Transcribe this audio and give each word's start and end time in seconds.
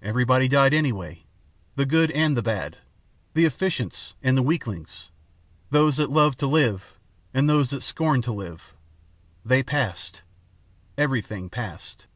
Everybody 0.00 0.46
died 0.46 0.72
anyway, 0.72 1.24
the 1.74 1.84
good 1.84 2.12
and 2.12 2.36
the 2.36 2.40
bad, 2.42 2.78
the 3.34 3.44
efficients 3.44 4.14
and 4.22 4.38
the 4.38 4.42
weaklings, 4.44 5.08
those 5.70 5.96
that 5.96 6.08
loved 6.08 6.38
to 6.38 6.46
live 6.46 6.94
and 7.34 7.50
those 7.50 7.70
that 7.70 7.82
scorned 7.82 8.22
to 8.22 8.32
live. 8.32 8.74
They 9.44 9.64
passed. 9.64 10.22
Everything 10.96 11.50
passed. 11.50 12.06